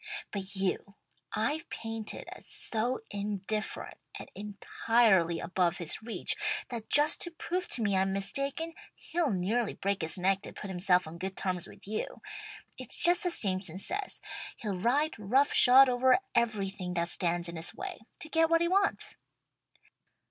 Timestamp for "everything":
16.33-16.95